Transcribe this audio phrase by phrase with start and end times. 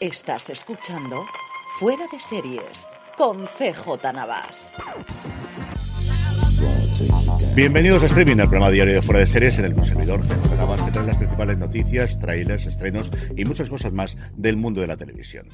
[0.00, 1.26] Estás escuchando
[1.78, 2.86] Fuera de Series
[3.18, 4.72] con CJ Navas.
[7.54, 10.22] Bienvenidos a Streaming, el programa diario de Fuera de Series en el que un servidor
[10.22, 14.80] CJ Navas te trae las principales noticias, trailers, estrenos y muchas cosas más del mundo
[14.80, 15.50] de la televisión.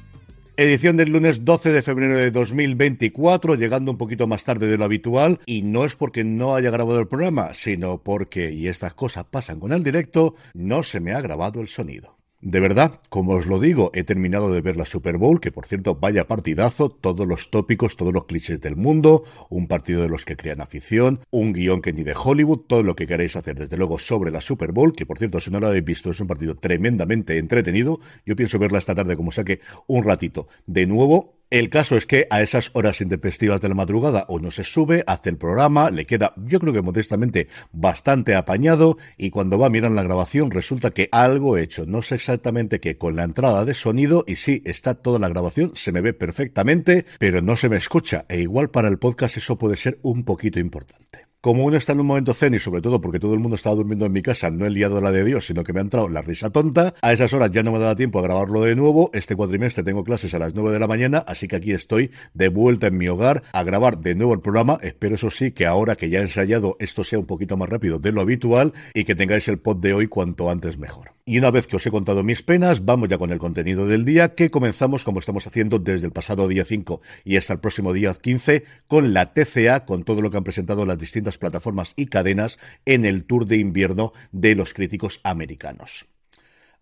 [0.55, 4.85] Edición del lunes 12 de febrero de 2024, llegando un poquito más tarde de lo
[4.85, 9.25] habitual, y no es porque no haya grabado el programa, sino porque, y estas cosas
[9.25, 12.16] pasan con el directo, no se me ha grabado el sonido.
[12.47, 15.65] De verdad, como os lo digo, he terminado de ver la Super Bowl, que por
[15.65, 20.23] cierto, vaya partidazo, todos los tópicos, todos los clichés del mundo, un partido de los
[20.23, 23.75] que crean afición, un guion que ni de Hollywood, todo lo que queréis hacer desde
[23.75, 26.27] luego sobre la Super Bowl, que por cierto, si no lo habéis visto, es un
[26.27, 27.99] partido tremendamente entretenido.
[28.25, 30.47] Yo pienso verla esta tarde como saque un ratito.
[30.67, 34.63] De nuevo, el caso es que a esas horas intempestivas de la madrugada uno se
[34.63, 39.67] sube, hace el programa, le queda, yo creo que modestamente, bastante apañado y cuando va
[39.67, 43.23] a mirar la grabación resulta que algo he hecho, no sé exactamente qué, con la
[43.23, 47.55] entrada de sonido y sí, está toda la grabación, se me ve perfectamente, pero no
[47.55, 51.26] se me escucha e igual para el podcast eso puede ser un poquito importante.
[51.47, 53.73] Como uno está en un momento zen y sobre todo porque todo el mundo estaba
[53.73, 56.09] durmiendo en mi casa, no he liado la de Dios, sino que me ha entrado
[56.09, 59.09] la risa tonta, a esas horas ya no me da tiempo a grabarlo de nuevo.
[59.13, 62.49] Este cuatrimestre tengo clases a las 9 de la mañana, así que aquí estoy de
[62.49, 64.77] vuelta en mi hogar a grabar de nuevo el programa.
[64.81, 67.97] Espero eso sí que ahora que ya he ensayado esto sea un poquito más rápido
[67.97, 71.16] de lo habitual y que tengáis el pod de hoy cuanto antes mejor.
[71.29, 74.05] Y una vez que os he contado mis penas, vamos ya con el contenido del
[74.05, 77.91] día, que comenzamos como estamos haciendo desde el pasado día 5 y hasta el próximo
[77.91, 82.05] día 15 con la TCA, con todo lo que han presentado las distintas plataformas y
[82.05, 86.07] cadenas en el tour de invierno de los críticos americanos.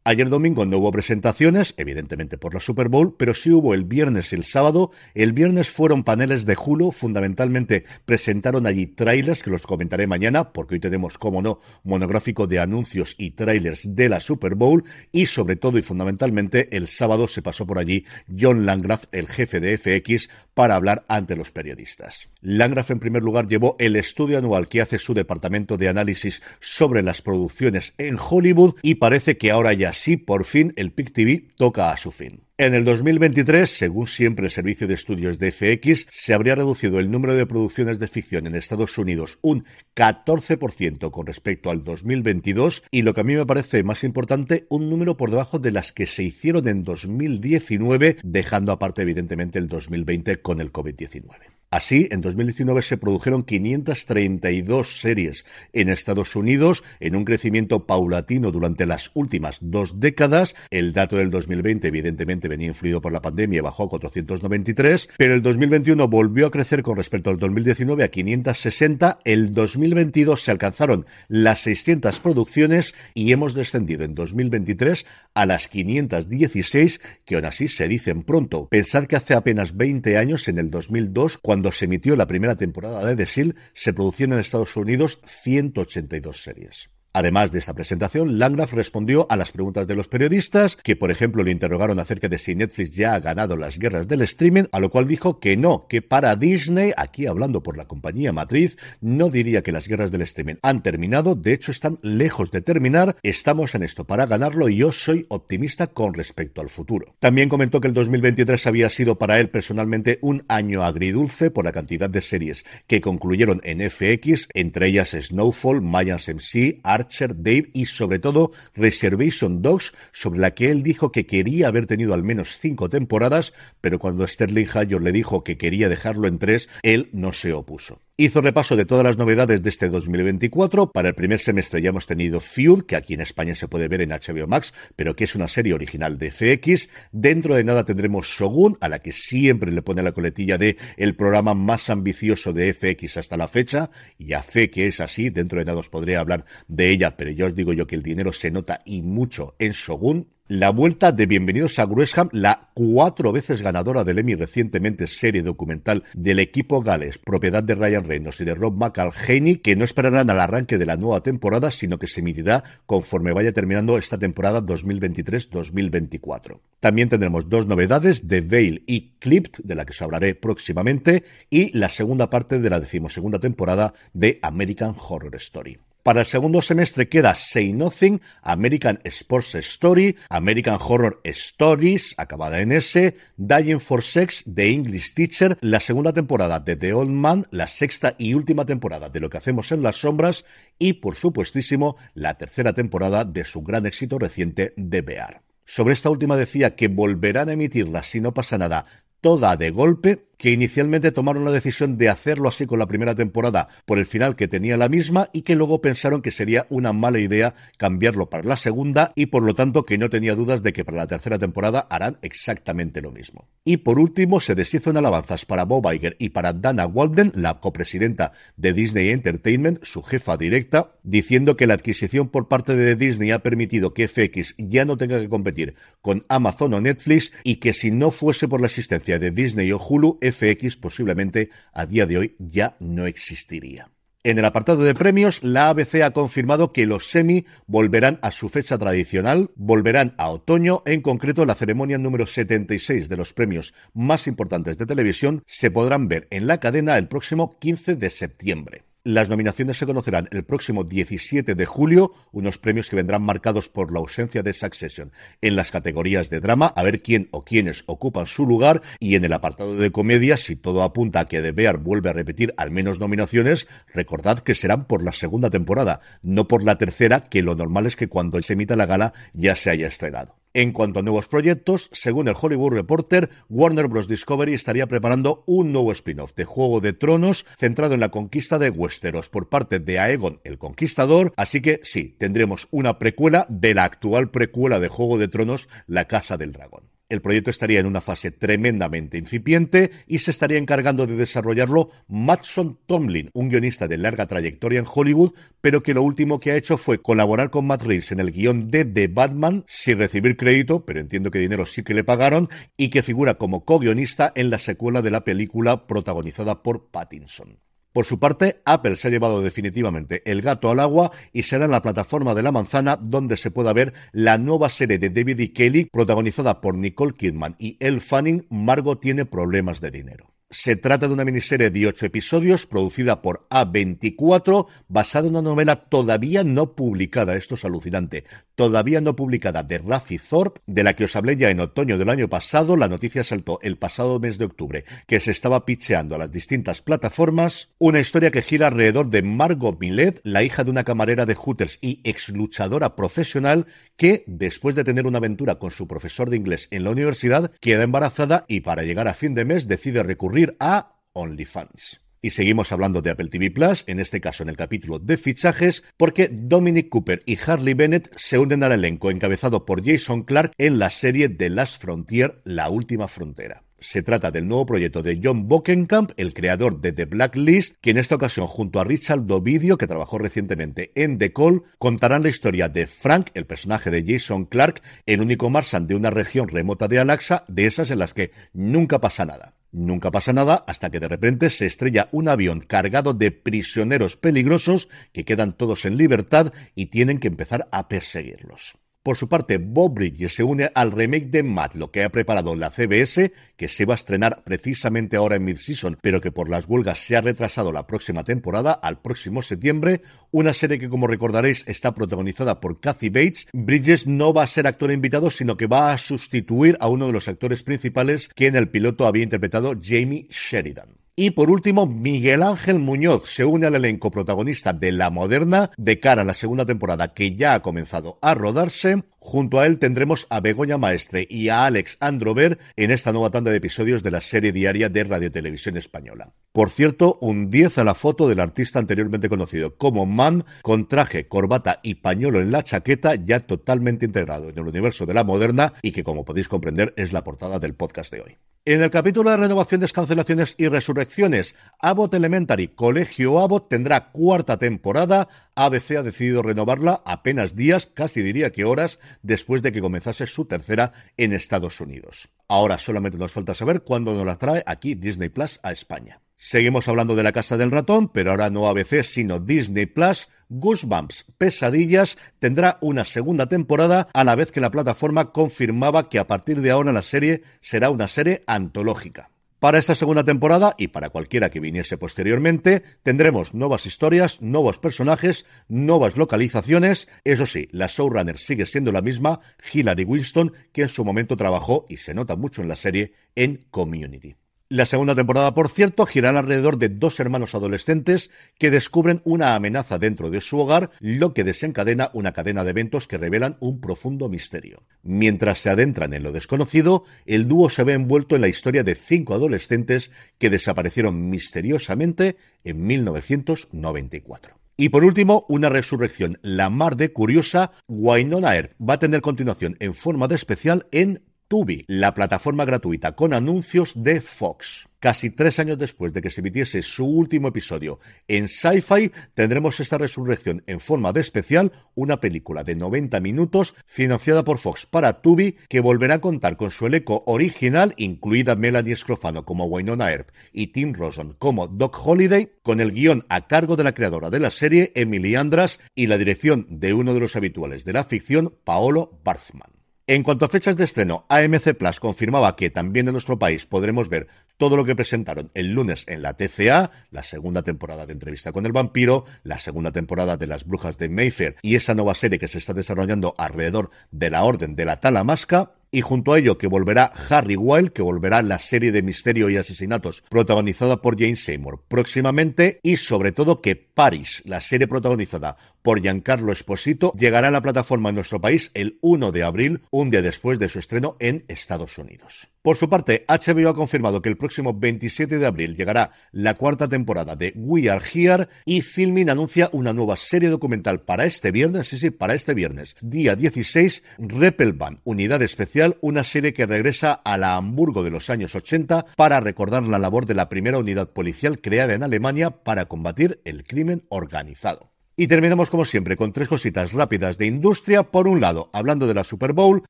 [0.07, 4.31] Ayer domingo no hubo presentaciones, evidentemente por la Super Bowl, pero sí hubo el viernes
[4.31, 4.91] y el sábado.
[5.15, 10.75] El viernes fueron paneles de Hulu, fundamentalmente presentaron allí trailers, que los comentaré mañana, porque
[10.75, 15.55] hoy tenemos, como no, monográfico de anuncios y trailers de la Super Bowl, y sobre
[15.55, 18.05] todo y fundamentalmente el sábado se pasó por allí
[18.39, 22.29] John Langraf, el jefe de FX, para hablar ante los periodistas.
[22.41, 27.01] Langraf en primer lugar llevó el estudio anual que hace su departamento de análisis sobre
[27.01, 31.47] las producciones en Hollywood y parece que ahora ya así por fin el PIC TV
[31.55, 32.41] toca a su fin.
[32.57, 37.09] En el 2023, según siempre el Servicio de Estudios de FX, se habría reducido el
[37.09, 39.63] número de producciones de ficción en Estados Unidos un
[39.95, 44.89] 14% con respecto al 2022 y lo que a mí me parece más importante, un
[44.89, 50.41] número por debajo de las que se hicieron en 2019, dejando aparte evidentemente el 2020
[50.41, 51.54] con el COVID-19.
[51.75, 58.85] Así, en 2019 se produjeron 532 series en Estados Unidos, en un crecimiento paulatino durante
[58.85, 60.55] las últimas dos décadas.
[60.69, 65.33] El dato del 2020, evidentemente, venía influido por la pandemia y bajó a 493, pero
[65.33, 69.19] el 2021 volvió a crecer con respecto al 2019 a 560.
[69.25, 77.01] El 2022 se alcanzaron las 600 producciones y hemos descendido en 2023 a las 516,
[77.25, 78.69] que aún así se dicen pronto.
[78.69, 82.55] Pensad que hace apenas 20 años, en el 2002, cuando cuando se emitió la primera
[82.55, 86.91] temporada de The se producieron en Estados Unidos 182 series.
[87.15, 91.43] Además de esta presentación, Langraf respondió a las preguntas de los periodistas, que por ejemplo
[91.43, 94.89] le interrogaron acerca de si Netflix ya ha ganado las guerras del streaming, a lo
[94.89, 99.63] cual dijo que no, que para Disney, aquí hablando por la compañía matriz, no diría
[99.63, 103.83] que las guerras del streaming han terminado, de hecho están lejos de terminar, estamos en
[103.83, 107.15] esto para ganarlo y yo soy optimista con respecto al futuro.
[107.21, 111.71] También comentó que el 2023 había sido para él personalmente un año agridulce por la
[111.71, 116.79] cantidad de series que concluyeron en FX, entre ellas Snowfall, Mayans MC,
[117.19, 121.85] Art Dave y sobre todo Reservation Dogs, sobre la que él dijo que quería haber
[121.85, 126.39] tenido al menos cinco temporadas, pero cuando Sterling Hayor le dijo que quería dejarlo en
[126.39, 128.04] tres, él no se opuso.
[128.17, 130.93] Hizo repaso de todas las novedades de este 2024.
[130.93, 133.99] Para el primer semestre ya hemos tenido Feud, que aquí en España se puede ver
[133.99, 136.87] en HBO Max, pero que es una serie original de FX.
[137.11, 141.17] Dentro de nada tendremos Shogun, a la que siempre le pone la coletilla de el
[141.17, 143.89] programa más ambicioso de FX hasta la fecha.
[144.17, 147.31] Y a fe que es así, dentro de nada os podré hablar de ella, pero
[147.31, 151.11] ya os digo yo que el dinero se nota y mucho en Shogun la vuelta
[151.11, 156.81] de Bienvenidos a Gresham, la cuatro veces ganadora del Emmy recientemente serie documental del equipo
[156.81, 160.85] Gales, propiedad de Ryan Reynolds y de Rob McElhaney, que no esperarán al arranque de
[160.85, 166.59] la nueva temporada, sino que se emitirá conforme vaya terminando esta temporada 2023-2024.
[166.79, 171.75] También tendremos dos novedades, The Veil y Clipped, de la que os hablaré próximamente, y
[171.75, 175.79] la segunda parte de la decimosegunda temporada de American Horror Story.
[176.05, 182.73] Para el segundo semestre queda Say Nothing, American Sports Story, American Horror Stories, acabada en
[182.73, 187.65] S, Dying for Sex, The English Teacher, la segunda temporada de The Old Man, la
[187.65, 190.45] sexta y última temporada de Lo que hacemos en las sombras
[190.77, 195.41] y, por supuestísimo, la tercera temporada de su gran éxito reciente de Bear.
[195.65, 198.85] Sobre esta última decía que volverán a emitirla si no pasa nada
[199.21, 203.67] toda de golpe que inicialmente tomaron la decisión de hacerlo así con la primera temporada
[203.85, 207.19] por el final que tenía la misma y que luego pensaron que sería una mala
[207.19, 210.85] idea cambiarlo para la segunda y por lo tanto que no tenía dudas de que
[210.85, 213.47] para la tercera temporada harán exactamente lo mismo.
[213.63, 217.59] Y por último se deshizo en alabanzas para Bob Iger y para Dana Walden, la
[217.59, 223.31] copresidenta de Disney Entertainment, su jefa directa, diciendo que la adquisición por parte de Disney
[223.31, 227.73] ha permitido que FX ya no tenga que competir con Amazon o Netflix y que
[227.73, 232.17] si no fuese por la existencia de Disney o Hulu, FX posiblemente a día de
[232.17, 233.89] hoy ya no existiría.
[234.25, 238.49] En el apartado de premios, la ABC ha confirmado que los semi volverán a su
[238.49, 244.25] fecha tradicional, volverán a otoño, en concreto la ceremonia número 76 de los premios más
[244.25, 248.84] importantes de televisión se podrán ver en la cadena el próximo 15 de septiembre.
[249.07, 253.93] Las nominaciones se conocerán el próximo 17 de julio, unos premios que vendrán marcados por
[253.93, 255.11] la ausencia de Succession
[255.43, 259.23] en las categorías de drama, a ver quién o quiénes ocupan su lugar, y en
[259.23, 262.71] el apartado de comedia, si todo apunta a que The Bear vuelve a repetir al
[262.71, 267.53] menos nominaciones, recordad que serán por la segunda temporada, no por la tercera, que lo
[267.53, 270.35] normal es que cuando se emita la gala ya se haya estrenado.
[270.55, 274.07] En cuanto a nuevos proyectos, según el Hollywood Reporter, Warner Bros.
[274.07, 278.69] Discovery estaría preparando un nuevo spin-off de Juego de Tronos centrado en la conquista de
[278.69, 283.83] Westeros por parte de Aegon el Conquistador, así que sí, tendremos una precuela de la
[283.83, 286.94] actual precuela de Juego de Tronos, La Casa del Dragón.
[287.07, 292.79] El proyecto estaría en una fase tremendamente incipiente y se estaría encargando de desarrollarlo Mattson
[292.87, 296.79] Tomlin, un guionista de larga trayectoria en Hollywood, pero que lo último que ha hecho
[296.79, 300.99] fue colaborar con Matt Reeves en el guion de The Batman sin recibir crédito, pero
[300.99, 305.03] entiendo que dinero sí que le pagaron, y que figura como co-guionista en la secuela
[305.03, 307.59] de la película protagonizada por Pattinson.
[307.95, 311.71] Por su parte, Apple se ha llevado definitivamente el gato al agua y será en
[311.71, 315.53] la plataforma de la manzana donde se pueda ver la nueva serie de David y
[315.53, 320.34] Kelly protagonizada por Nicole Kidman y Elle Fanning, Margot tiene problemas de dinero.
[320.57, 325.75] Se trata de una miniserie de ocho episodios producida por A24, basada en una novela
[325.75, 328.23] todavía no publicada, esto es alucinante,
[328.55, 332.09] todavía no publicada de Rafi Thorpe, de la que os hablé ya en otoño del
[332.09, 332.77] año pasado.
[332.77, 336.81] La noticia saltó el pasado mes de octubre, que se estaba picheando a las distintas
[336.81, 337.69] plataformas.
[337.77, 341.79] Una historia que gira alrededor de Margot Millet, la hija de una camarera de Hooters
[341.81, 346.69] y ex luchadora profesional, que, después de tener una aventura con su profesor de inglés
[346.71, 351.01] en la universidad, queda embarazada y para llegar a fin de mes decide recurrir a
[351.13, 352.01] OnlyFans.
[352.25, 355.83] Y seguimos hablando de Apple TV Plus, en este caso en el capítulo de fichajes,
[355.95, 360.79] porque Dominic Cooper y Harley Bennett se unen al elenco encabezado por Jason Clark en
[360.79, 363.61] la serie The Last Frontier, La Última Frontera.
[363.77, 367.97] Se trata del nuevo proyecto de John Bokenkamp, el creador de The Blacklist, que en
[367.97, 372.69] esta ocasión, junto a Richard Dovidio, que trabajó recientemente en The Call, contarán la historia
[372.69, 376.97] de Frank, el personaje de Jason Clark, el único marsan de una región remota de
[376.97, 379.53] Alaxa, de esas en las que nunca pasa nada.
[379.77, 384.87] Nunca pasa nada hasta que de repente se estrella un avión cargado de prisioneros peligrosos
[385.11, 388.77] que quedan todos en libertad y tienen que empezar a perseguirlos.
[389.05, 391.43] Por su parte, Bob Bridges se une al remake de
[391.75, 395.99] lo que ha preparado la CBS, que se va a estrenar precisamente ahora en mid-season,
[396.01, 400.01] pero que por las huelgas se ha retrasado la próxima temporada al próximo septiembre.
[400.31, 403.45] Una serie que, como recordaréis, está protagonizada por Kathy Bates.
[403.53, 407.13] Bridges no va a ser actor invitado, sino que va a sustituir a uno de
[407.13, 411.04] los actores principales que en el piloto había interpretado Jamie Sheridan.
[411.17, 416.01] Y por último, Miguel Ángel Muñoz se une al elenco protagonista de La Moderna de
[416.01, 419.05] cara a la segunda temporada que ya ha comenzado a rodarse.
[419.19, 423.49] Junto a él tendremos a Begoña Maestre y a Alex Androver en esta nueva tanda
[423.49, 426.33] de episodios de la serie diaria de Radio Televisión Española.
[426.51, 431.29] Por cierto, un 10 a la foto del artista anteriormente conocido como Man, con traje,
[431.29, 435.71] corbata y pañuelo en la chaqueta, ya totalmente integrado en el universo de la moderna
[435.81, 438.37] y que, como podéis comprender, es la portada del podcast de hoy.
[438.67, 445.27] En el capítulo de renovaciones, cancelaciones y resurrecciones, Abbott Elementary, Colegio Abbott, tendrá cuarta temporada.
[445.53, 450.45] ABC ha decidido renovarla apenas días, casi diría que horas, después de que comenzase su
[450.45, 452.29] tercera en Estados Unidos.
[452.47, 456.24] Ahora solamente nos falta saber cuándo nos la trae aquí Disney Plus a España.
[456.37, 460.27] Seguimos hablando de la Casa del Ratón, pero ahora no ABC, sino Disney Plus.
[460.49, 466.27] Goosebumps Pesadillas tendrá una segunda temporada a la vez que la plataforma confirmaba que a
[466.27, 469.31] partir de ahora la serie será una serie antológica.
[469.59, 475.45] Para esta segunda temporada y para cualquiera que viniese posteriormente, tendremos nuevas historias, nuevos personajes,
[475.69, 477.07] nuevas localizaciones.
[477.23, 479.39] Eso sí, la showrunner sigue siendo la misma,
[479.73, 483.65] Hilary Winston, que en su momento trabajó, y se nota mucho en la serie, en
[483.71, 484.35] Community.
[484.75, 488.29] La segunda temporada, por cierto, girará alrededor de dos hermanos adolescentes
[488.59, 493.07] que descubren una amenaza dentro de su hogar, lo que desencadena una cadena de eventos
[493.07, 494.83] que revelan un profundo misterio.
[495.01, 498.95] Mientras se adentran en lo desconocido, el dúo se ve envuelto en la historia de
[498.95, 504.59] cinco adolescentes que desaparecieron misteriosamente en 1994.
[504.75, 509.77] Y por último, una resurrección la mar de curiosa, Wynonna Earp va a tener continuación
[509.79, 514.87] en forma de especial en Tubi, la plataforma gratuita con anuncios de Fox.
[514.99, 519.99] Casi tres años después de que se emitiese su último episodio en Sci-Fi, tendremos esta
[519.99, 525.57] resurrección en forma de especial, una película de 90 minutos financiada por Fox para Tubi,
[525.69, 530.67] que volverá a contar con su elenco original, incluida Melanie Scrofano como Wynonna Earp y
[530.67, 534.49] Tim Rosen como Doc Holiday, con el guion a cargo de la creadora de la
[534.49, 539.19] serie, Emily Andras, y la dirección de uno de los habituales de la ficción, Paolo
[539.23, 539.74] Barthman.
[540.07, 544.07] En cuanto a fechas de estreno, AMC Plus confirmaba que también en nuestro país podremos
[544.07, 548.51] ver todo lo que presentaron el lunes en la TCA, la segunda temporada de Entrevista
[548.51, 552.37] con el Vampiro, la segunda temporada de Las Brujas de Mayfair y esa nueva serie
[552.37, 556.57] que se está desarrollando alrededor de la Orden de la Talamasca y junto a ello
[556.57, 561.37] que volverá Harry Wilde, que volverá la serie de misterio y asesinatos protagonizada por Jane
[561.37, 567.51] Seymour próximamente y sobre todo que Paris, la serie protagonizada por Giancarlo Esposito, llegará a
[567.51, 571.15] la plataforma en nuestro país el 1 de abril, un día después de su estreno
[571.21, 572.54] en Estados Unidos.
[572.65, 576.87] Por su parte, HBO ha confirmado que el próximo 27 de abril llegará la cuarta
[576.87, 581.89] temporada de We Are Here y Filmin anuncia una nueva serie documental para este viernes,
[581.89, 587.37] sí, sí, para este viernes, día 16, Repelban, Unidad Especial, una serie que regresa a
[587.37, 591.61] la Hamburgo de los años 80 para recordar la labor de la primera unidad policial
[591.61, 594.94] creada en Alemania para combatir el crimen organizado.
[595.17, 598.03] Y terminamos como siempre con tres cositas rápidas de industria.
[598.03, 599.83] Por un lado, hablando de la Super Bowl,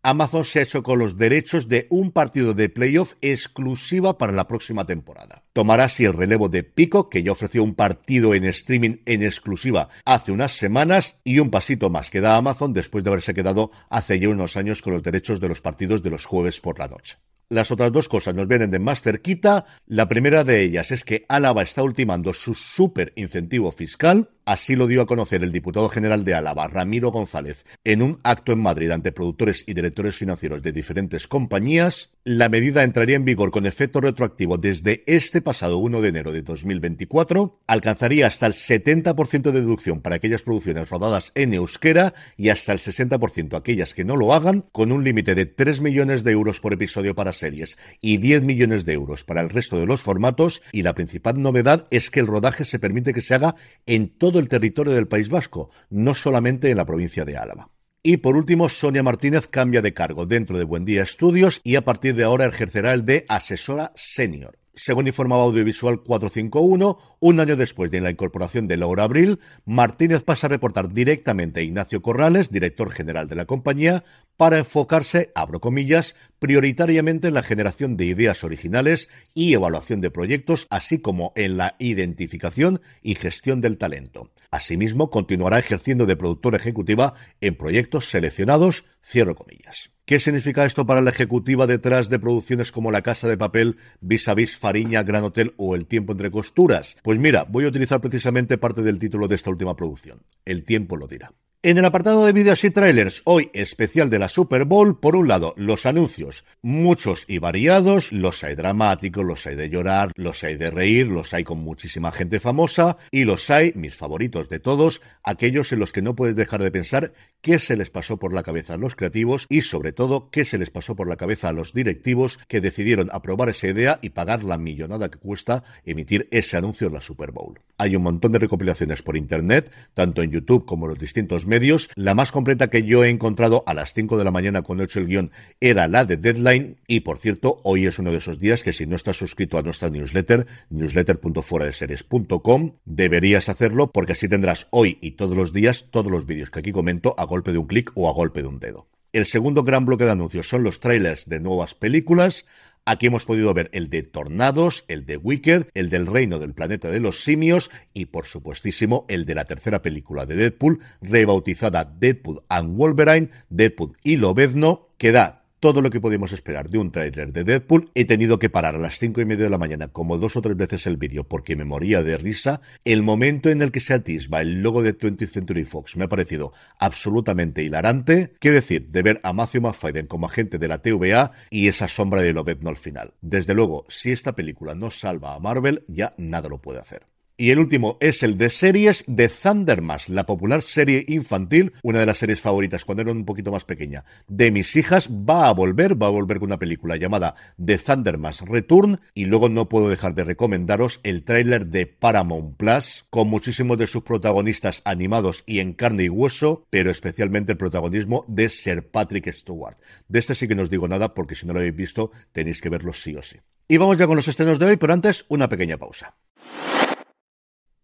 [0.03, 4.47] Amazon se ha hecho con los derechos de un partido de playoff exclusiva para la
[4.47, 5.43] próxima temporada.
[5.53, 9.89] Tomará así el relevo de Pico, que ya ofreció un partido en streaming en exclusiva
[10.05, 14.19] hace unas semanas, y un pasito más que da Amazon después de haberse quedado hace
[14.19, 17.17] ya unos años con los derechos de los partidos de los jueves por la noche.
[17.49, 19.65] Las otras dos cosas nos vienen de más cerquita.
[19.87, 24.29] La primera de ellas es que Álava está ultimando su super incentivo fiscal.
[24.45, 28.51] Así lo dio a conocer el diputado general de Álava, Ramiro González, en un acto
[28.51, 32.11] en Madrid ante productores y directores financieros de diferentes compañías.
[32.23, 36.43] La medida entraría en vigor con efecto retroactivo desde este pasado 1 de enero de
[36.43, 37.59] 2024.
[37.65, 42.79] Alcanzaría hasta el 70% de deducción para aquellas producciones rodadas en euskera y hasta el
[42.79, 46.73] 60% aquellas que no lo hagan, con un límite de 3 millones de euros por
[46.73, 50.61] episodio para series y 10 millones de euros para el resto de los formatos.
[50.71, 53.55] Y la principal novedad es que el rodaje se permite que se haga
[53.87, 57.69] en todo el territorio del País Vasco, no solamente en la provincia de Álava.
[58.03, 62.13] Y por último, Sonia Martínez cambia de cargo dentro de Buendía Estudios y a partir
[62.15, 64.59] de ahora ejercerá el de asesora senior.
[64.77, 70.47] Según informaba Audiovisual 451, un año después de la incorporación de Laura Abril, Martínez pasa
[70.47, 74.03] a reportar directamente a Ignacio Corrales, director general de la compañía,
[74.37, 80.67] para enfocarse, abro comillas, prioritariamente en la generación de ideas originales y evaluación de proyectos,
[80.69, 84.31] así como en la identificación y gestión del talento.
[84.51, 89.91] Asimismo, continuará ejerciendo de productora ejecutiva en proyectos seleccionados, cierro comillas.
[90.05, 94.27] ¿Qué significa esto para la ejecutiva detrás de producciones como La Casa de Papel, Vis
[94.27, 96.95] a Vis, Fariña, Gran Hotel o El Tiempo entre Costuras?
[97.01, 100.21] Pues mira, voy a utilizar precisamente parte del título de esta última producción.
[100.45, 101.33] El tiempo lo dirá.
[101.65, 105.27] En el apartado de vídeos y trailers, hoy especial de la Super Bowl, por un
[105.27, 110.57] lado, los anuncios, muchos y variados, los hay dramáticos, los hay de llorar, los hay
[110.57, 115.01] de reír, los hay con muchísima gente famosa, y los hay, mis favoritos de todos,
[115.23, 118.43] aquellos en los que no puedes dejar de pensar qué se les pasó por la
[118.43, 121.53] cabeza a los creativos y, sobre todo, qué se les pasó por la cabeza a
[121.53, 126.57] los directivos que decidieron aprobar esa idea y pagar la millonada que cuesta emitir ese
[126.57, 127.59] anuncio en la Super Bowl.
[127.77, 131.54] Hay un montón de recopilaciones por internet, tanto en YouTube como en los distintos medios
[131.95, 134.85] La más completa que yo he encontrado a las 5 de la mañana cuando he
[134.85, 135.31] hecho el guion
[135.61, 136.77] era la de Deadline.
[136.87, 139.61] Y por cierto, hoy es uno de esos días que si no estás suscrito a
[139.61, 146.25] nuestra newsletter, newsletter.fueradeseries.com, deberías hacerlo porque así tendrás hoy y todos los días todos los
[146.25, 148.87] vídeos que aquí comento a golpe de un clic o a golpe de un dedo.
[149.15, 152.43] El segundo gran bloque de anuncios son los trailers de nuevas películas.
[152.87, 156.89] Aquí hemos podido ver el de Tornados, el de Wicked, el del Reino del Planeta
[156.89, 162.43] de los Simios y, por supuestísimo, el de la tercera película de Deadpool, rebautizada Deadpool
[162.47, 167.33] and Wolverine, Deadpool y Lobezno, que da todo lo que podíamos esperar de un tráiler
[167.33, 170.19] de Deadpool, he tenido que parar a las cinco y media de la mañana como
[170.19, 172.61] dos o tres veces el vídeo porque me moría de risa.
[172.83, 176.07] El momento en el que se atisba el logo de 20th Century Fox me ha
[176.07, 178.35] parecido absolutamente hilarante.
[178.39, 182.21] Qué decir de ver a Matthew McFadden como agente de la TVA y esa sombra
[182.21, 183.15] de Lobezno al final.
[183.21, 187.07] Desde luego, si esta película no salva a Marvel, ya nada lo puede hacer.
[187.37, 192.05] Y el último es el de series de Thundermas, la popular serie infantil, una de
[192.05, 196.01] las series favoritas cuando era un poquito más pequeña, de mis hijas, va a volver,
[196.01, 200.15] va a volver con una película llamada The Thundermas Return, y luego no puedo dejar
[200.15, 205.73] de recomendaros el tráiler de Paramount Plus, con muchísimos de sus protagonistas animados y en
[205.73, 209.77] carne y hueso, pero especialmente el protagonismo de Sir Patrick Stewart.
[210.07, 212.61] De este sí que no os digo nada, porque si no lo habéis visto, tenéis
[212.61, 213.35] que verlo sí o sí.
[213.67, 216.15] Y vamos ya con los estrenos de hoy, pero antes una pequeña pausa.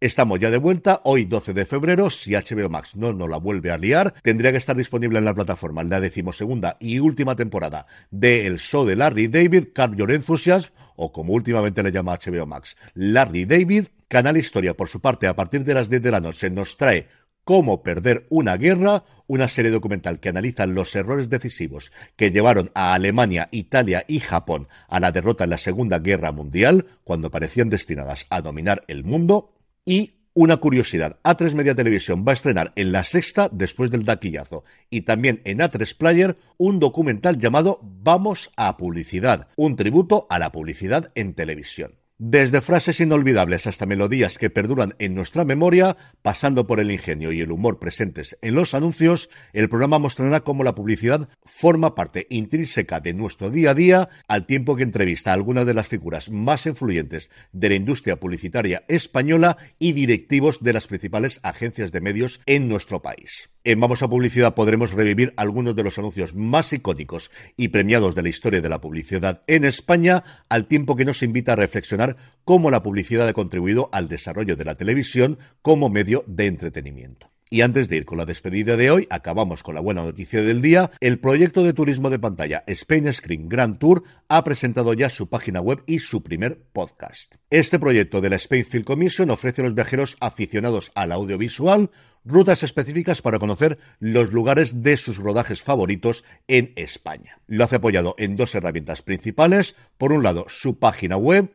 [0.01, 3.70] Estamos ya de vuelta, hoy 12 de febrero, si HBO Max no nos la vuelve
[3.70, 8.48] a liar, tendría que estar disponible en la plataforma la decimosegunda y última temporada de
[8.48, 12.77] El Show de Larry David, Carl Your Enthusiasm, o como últimamente le llama HBO Max,
[12.96, 16.50] Larry David, Canal Historia, por su parte, a partir de las 10 de la noche
[16.50, 17.08] nos trae
[17.43, 22.96] Cómo perder una guerra, una serie documental que analiza los errores decisivos que llevaron a
[22.96, 28.25] Alemania, Italia y Japón a la derrota en la Segunda Guerra Mundial, cuando parecían destinadas
[28.31, 29.53] a dominar el mundo,
[29.85, 34.63] y una curiosidad, A3 Media Televisión va a estrenar en la sexta después del taquillazo
[34.89, 40.51] y también en A3 Player un documental llamado Vamos a Publicidad, un tributo a la
[40.51, 42.00] publicidad en televisión.
[42.23, 47.41] Desde frases inolvidables hasta melodías que perduran en nuestra memoria, pasando por el ingenio y
[47.41, 52.99] el humor presentes en los anuncios, el programa mostrará cómo la publicidad forma parte intrínseca
[52.99, 56.67] de nuestro día a día, al tiempo que entrevista a algunas de las figuras más
[56.67, 62.69] influyentes de la industria publicitaria española y directivos de las principales agencias de medios en
[62.69, 63.49] nuestro país.
[63.63, 68.24] En Vamos a Publicidad podremos revivir algunos de los anuncios más icónicos y premiados de
[68.24, 72.72] la historia de la publicidad en España, al tiempo que nos invita a reflexionar cómo
[72.72, 77.30] la publicidad ha contribuido al desarrollo de la televisión como medio de entretenimiento.
[77.53, 80.62] Y antes de ir con la despedida de hoy, acabamos con la buena noticia del
[80.62, 80.89] día.
[81.01, 85.60] El proyecto de turismo de pantalla Spain Screen Grand Tour ha presentado ya su página
[85.60, 87.36] web y su primer podcast.
[87.50, 91.91] Este proyecto de la Spain Film Commission ofrece a los viajeros aficionados al audiovisual
[92.23, 97.41] rutas específicas para conocer los lugares de sus rodajes favoritos en España.
[97.47, 99.75] Lo hace apoyado en dos herramientas principales.
[99.97, 101.52] Por un lado, su página web,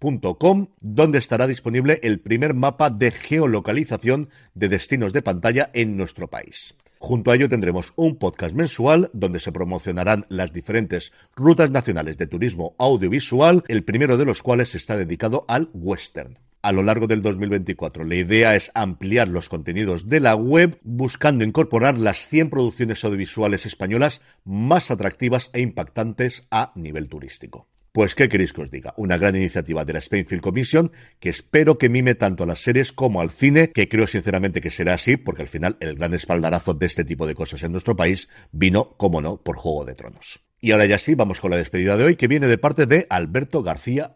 [0.00, 6.28] spainscreentourism.com, donde estará disponible el primer mapa de geolocalización de destinos de pantalla en nuestro
[6.28, 6.74] país.
[6.98, 12.26] Junto a ello tendremos un podcast mensual donde se promocionarán las diferentes rutas nacionales de
[12.26, 17.22] turismo audiovisual, el primero de los cuales está dedicado al western a lo largo del
[17.22, 18.04] 2024.
[18.04, 23.64] La idea es ampliar los contenidos de la web buscando incorporar las 100 producciones audiovisuales
[23.64, 27.69] españolas más atractivas e impactantes a nivel turístico.
[27.92, 28.94] Pues, ¿qué queréis que os diga?
[28.96, 32.92] Una gran iniciativa de la Spainfield Commission que espero que mime tanto a las series
[32.92, 36.74] como al cine, que creo sinceramente que será así, porque al final el gran espaldarazo
[36.74, 40.40] de este tipo de cosas en nuestro país vino, como no, por Juego de Tronos.
[40.60, 43.06] Y ahora ya sí, vamos con la despedida de hoy, que viene de parte de
[43.10, 44.12] Alberto García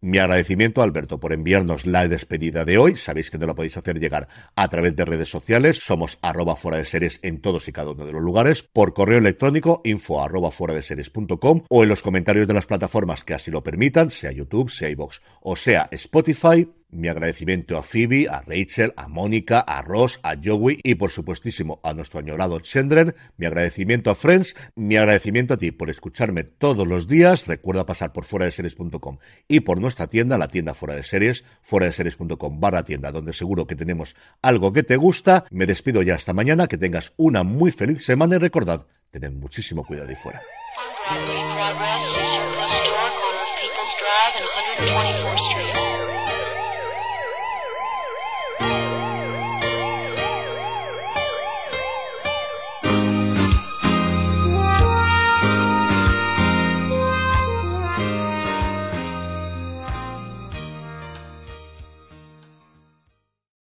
[0.00, 2.96] Mi agradecimiento, Alberto, por enviarnos la despedida de hoy.
[2.96, 5.78] Sabéis que no la podéis hacer llegar a través de redes sociales.
[5.78, 8.62] Somos arroba fuera de series en todos y cada uno de los lugares.
[8.62, 13.24] Por correo electrónico, info arroba fuera de series.com o en los comentarios de las plataformas
[13.24, 16.70] que así lo permitan, sea YouTube, sea iVoox o sea Spotify.
[16.94, 21.80] Mi agradecimiento a Phoebe, a Rachel, a Mónica, a Ross, a Joey y por supuestísimo
[21.82, 23.16] a nuestro añorado Chandler.
[23.36, 27.48] Mi agradecimiento a Friends, mi agradecimiento a ti por escucharme todos los días.
[27.48, 31.44] Recuerda pasar por fuera de series.com y por nuestra tienda, la tienda fuera de series,
[31.62, 35.46] fuera de series.com barra tienda, donde seguro que tenemos algo que te gusta.
[35.50, 39.84] Me despido ya hasta mañana, que tengas una muy feliz semana y recordad, tened muchísimo
[39.84, 40.40] cuidado y fuera.